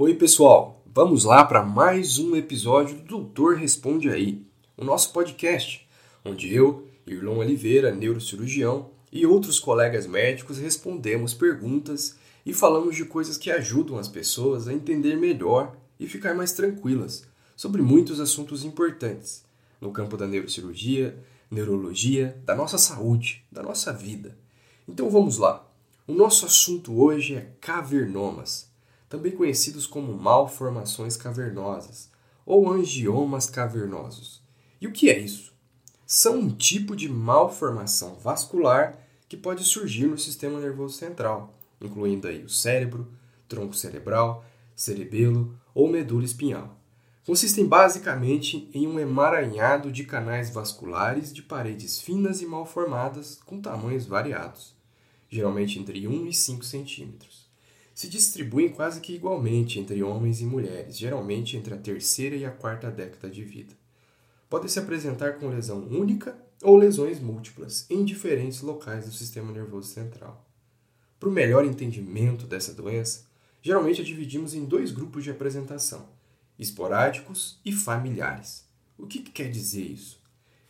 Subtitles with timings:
[0.00, 0.80] Oi, pessoal!
[0.94, 4.46] Vamos lá para mais um episódio do Doutor Responde Aí,
[4.76, 5.88] o nosso podcast,
[6.24, 13.36] onde eu, Irlon Oliveira, neurocirurgião, e outros colegas médicos respondemos perguntas e falamos de coisas
[13.36, 17.26] que ajudam as pessoas a entender melhor e ficar mais tranquilas
[17.56, 19.44] sobre muitos assuntos importantes
[19.80, 21.18] no campo da neurocirurgia,
[21.50, 24.38] neurologia, da nossa saúde, da nossa vida.
[24.86, 25.68] Então vamos lá.
[26.06, 28.67] O nosso assunto hoje é cavernomas
[29.08, 32.10] também conhecidos como malformações cavernosas
[32.44, 34.42] ou angiomas cavernosos.
[34.80, 35.52] E o que é isso?
[36.06, 38.98] São um tipo de malformação vascular
[39.28, 43.08] que pode surgir no sistema nervoso central, incluindo aí o cérebro,
[43.46, 44.44] tronco cerebral,
[44.74, 46.76] cerebelo ou medula espinhal.
[47.26, 53.60] Consistem basicamente em um emaranhado de canais vasculares de paredes finas e mal formadas com
[53.60, 54.74] tamanhos variados,
[55.28, 57.47] geralmente entre 1 e 5 centímetros
[57.98, 62.50] se distribuem quase que igualmente entre homens e mulheres, geralmente entre a terceira e a
[62.52, 63.74] quarta década de vida.
[64.48, 69.88] Podem se apresentar com lesão única ou lesões múltiplas em diferentes locais do sistema nervoso
[69.88, 70.46] central.
[71.18, 73.24] Para o melhor entendimento dessa doença,
[73.60, 76.08] geralmente a dividimos em dois grupos de apresentação:
[76.56, 78.64] esporádicos e familiares.
[78.96, 80.22] O que, que quer dizer isso?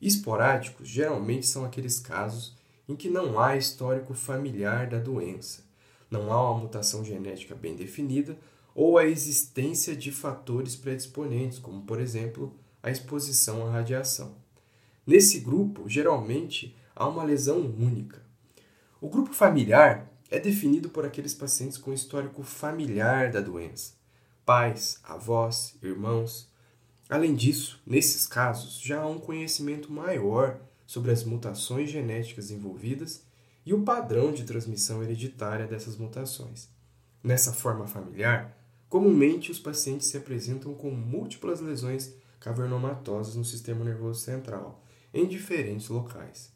[0.00, 2.56] Esporádicos geralmente são aqueles casos
[2.88, 5.68] em que não há histórico familiar da doença
[6.10, 8.36] não há uma mutação genética bem definida
[8.74, 14.34] ou a existência de fatores predisponentes, como por exemplo a exposição à radiação.
[15.06, 18.22] Nesse grupo, geralmente, há uma lesão única.
[19.00, 23.94] O grupo familiar é definido por aqueles pacientes com histórico familiar da doença,
[24.44, 26.48] pais, avós, irmãos.
[27.08, 33.24] Além disso, nesses casos, já há um conhecimento maior sobre as mutações genéticas envolvidas
[33.64, 36.68] e o padrão de transmissão hereditária dessas mutações.
[37.22, 38.56] Nessa forma familiar,
[38.88, 44.82] comumente os pacientes se apresentam com múltiplas lesões cavernomatosas no sistema nervoso central,
[45.12, 46.50] em diferentes locais.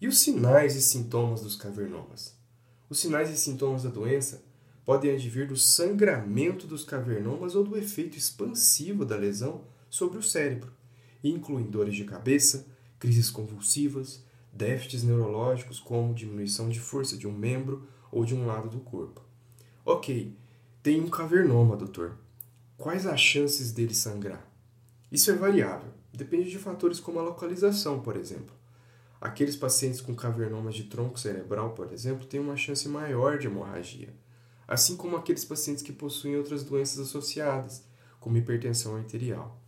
[0.00, 2.34] E os sinais e sintomas dos cavernomas?
[2.90, 4.44] Os sinais e sintomas da doença
[4.84, 10.72] podem advir do sangramento dos cavernomas ou do efeito expansivo da lesão sobre o cérebro,
[11.24, 12.66] incluem dores de cabeça,
[12.98, 14.24] crises convulsivas,
[14.56, 19.20] déficits neurológicos como diminuição de força de um membro ou de um lado do corpo.
[19.84, 20.36] Ok,
[20.82, 22.16] tem um cavernoma, doutor.
[22.76, 24.44] Quais as chances dele sangrar?
[25.12, 28.54] Isso é variável, depende de fatores como a localização, por exemplo.
[29.20, 34.14] Aqueles pacientes com cavernomas de tronco cerebral, por exemplo, têm uma chance maior de hemorragia,
[34.66, 37.84] assim como aqueles pacientes que possuem outras doenças associadas,
[38.20, 39.58] como hipertensão arterial.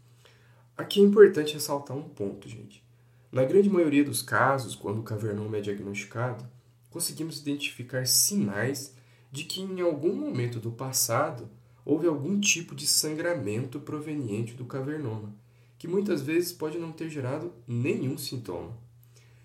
[0.76, 2.84] Aqui é importante ressaltar um ponto, gente.
[3.30, 6.48] Na grande maioria dos casos, quando o cavernoma é diagnosticado,
[6.88, 8.94] conseguimos identificar sinais
[9.30, 11.50] de que em algum momento do passado
[11.84, 15.34] houve algum tipo de sangramento proveniente do cavernoma,
[15.78, 18.76] que muitas vezes pode não ter gerado nenhum sintoma.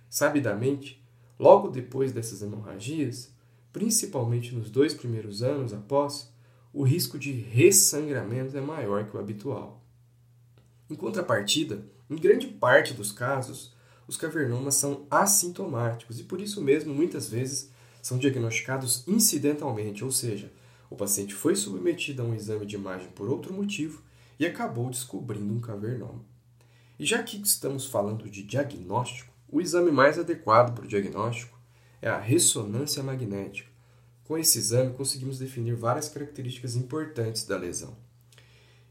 [0.09, 1.03] Sabidamente,
[1.37, 3.33] logo depois dessas hemorragias,
[3.73, 6.31] principalmente nos dois primeiros anos após,
[6.71, 9.83] o risco de ressangramento é maior que o habitual.
[10.89, 13.72] Em contrapartida, em grande parte dos casos,
[14.07, 17.71] os cavernomas são assintomáticos e por isso mesmo muitas vezes
[18.01, 20.51] são diagnosticados incidentalmente, ou seja,
[20.89, 24.01] o paciente foi submetido a um exame de imagem por outro motivo
[24.39, 26.23] e acabou descobrindo um cavernoma.
[26.99, 31.57] E já que estamos falando de diagnóstico, o exame mais adequado para o diagnóstico
[32.01, 33.69] é a ressonância magnética.
[34.23, 37.95] Com esse exame, conseguimos definir várias características importantes da lesão.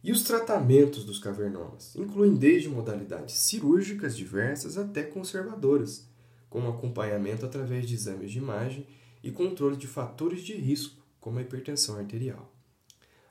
[0.04, 6.08] E os tratamentos dos cavernomas incluem desde modalidades cirúrgicas diversas até conservadoras,
[6.50, 8.86] com acompanhamento através de exames de imagem
[9.22, 12.52] e controle de fatores de risco, como a hipertensão arterial.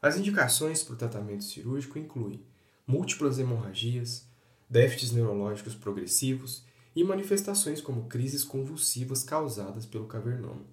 [0.01, 2.41] As indicações para o tratamento cirúrgico incluem
[2.87, 4.25] múltiplas hemorragias,
[4.69, 6.63] déficits neurológicos progressivos
[6.95, 10.65] e manifestações como crises convulsivas causadas pelo cavernoma.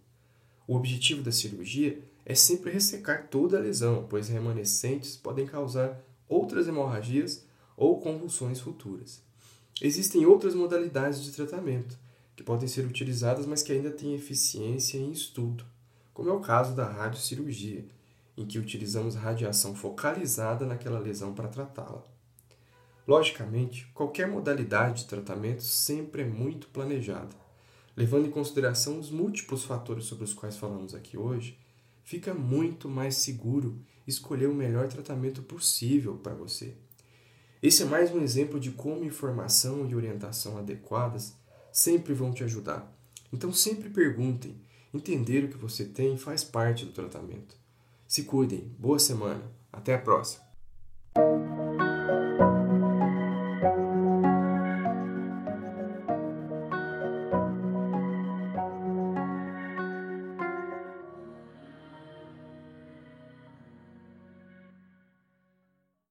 [0.66, 5.98] O objetivo da cirurgia é sempre ressecar toda a lesão, pois remanescentes podem causar
[6.28, 9.22] outras hemorragias ou convulsões futuras.
[9.80, 11.98] Existem outras modalidades de tratamento
[12.36, 15.64] que podem ser utilizadas, mas que ainda têm eficiência em estudo,
[16.12, 17.86] como é o caso da radiocirurgia,
[18.36, 22.04] em que utilizamos radiação focalizada naquela lesão para tratá-la.
[23.06, 27.34] Logicamente, qualquer modalidade de tratamento sempre é muito planejada,
[27.96, 31.58] levando em consideração os múltiplos fatores sobre os quais falamos aqui hoje
[32.08, 36.72] fica muito mais seguro escolher o melhor tratamento possível para você.
[37.62, 41.36] Esse é mais um exemplo de como informação e orientação adequadas
[41.70, 42.90] sempre vão te ajudar.
[43.30, 44.58] Então sempre perguntem.
[44.94, 47.54] Entender o que você tem faz parte do tratamento.
[48.06, 48.74] Se cuidem.
[48.78, 49.42] Boa semana.
[49.70, 50.42] Até a próxima!